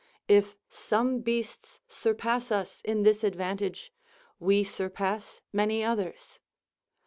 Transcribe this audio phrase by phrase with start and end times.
[0.27, 3.93] If some beasts surpass us in this advantage,
[4.39, 6.39] we surpass many others.